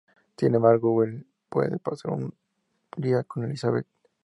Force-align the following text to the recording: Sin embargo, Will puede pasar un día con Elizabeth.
Sin 0.35 0.55
embargo, 0.55 0.93
Will 0.95 1.27
puede 1.47 1.77
pasar 1.77 2.09
un 2.13 2.33
día 2.97 3.23
con 3.23 3.43
Elizabeth. 3.43 3.85